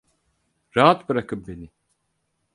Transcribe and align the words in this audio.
Rahat 0.75 1.09
bırakın 1.09 1.47
beni! 1.47 1.69